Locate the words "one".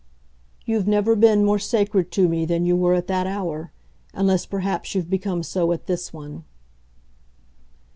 6.11-6.43